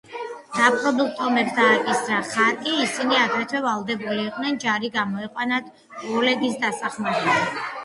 [0.53, 5.71] დაპყრობილ ტომებს დააკისრა ხარკი, ისინი აგრეთვე ვალდებული იყვნენ ჯარი გამოეყვანათ
[6.17, 7.65] ოლეგის დასახმარებლად.